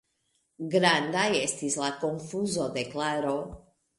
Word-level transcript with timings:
Granda 0.75 1.25
estis 1.41 1.77
la 1.83 1.91
konfuzo 2.05 2.65
de 2.79 2.87
Klaro. 2.95 3.37